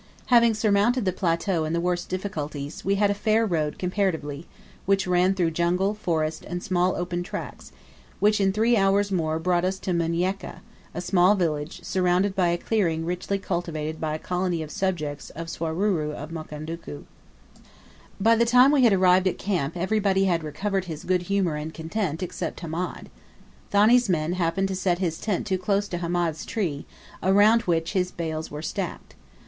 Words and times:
Having 0.33 0.55
surmounted 0.55 1.05
the 1.05 1.11
plateau 1.11 1.63
and 1.63 1.75
the 1.75 1.79
worst 1.79 2.09
difficulties, 2.09 2.83
we 2.83 2.95
had 2.95 3.11
a 3.11 3.13
fair 3.13 3.45
road 3.45 3.77
comparatively, 3.77 4.47
which 4.87 5.05
ran 5.05 5.35
through 5.35 5.51
jungle, 5.51 5.93
forest, 5.93 6.43
and 6.45 6.63
small 6.63 6.95
open 6.95 7.21
tracts, 7.21 7.71
which 8.19 8.41
in 8.41 8.51
three 8.51 8.75
hours 8.75 9.11
more 9.11 9.37
brought 9.37 9.63
us 9.63 9.77
to 9.77 9.91
Munieka, 9.93 10.61
a 10.95 11.01
small 11.01 11.35
village, 11.35 11.83
surrounded 11.83 12.35
by 12.35 12.47
a 12.47 12.57
clearing 12.57 13.05
richly 13.05 13.37
cultivated 13.37 14.01
by 14.01 14.15
a 14.15 14.17
colony 14.17 14.63
of 14.63 14.71
subjects 14.71 15.29
of 15.35 15.49
Swaruru 15.51 16.13
of 16.13 16.31
Mukondoku. 16.31 17.03
By 18.19 18.35
the 18.35 18.43
time 18.45 18.71
we 18.71 18.83
had 18.83 18.93
arrived 18.93 19.27
at 19.27 19.37
camp 19.37 19.77
everybody 19.77 20.23
had 20.23 20.43
recovered 20.43 20.85
his 20.85 21.03
good 21.03 21.21
humour 21.29 21.57
and 21.57 21.75
content 21.75 22.23
except 22.23 22.61
Hamed. 22.61 23.11
Thani's 23.69 24.09
men 24.09 24.33
happened 24.33 24.69
to 24.69 24.75
set 24.75 24.97
his 24.97 25.19
tent 25.19 25.45
too 25.45 25.59
close 25.59 25.87
to 25.89 25.99
Hamed's 25.99 26.43
tree, 26.43 26.87
around 27.21 27.61
which 27.67 27.93
his 27.93 28.09
bales 28.09 28.49
were 28.49 28.63
stacked. 28.63 29.13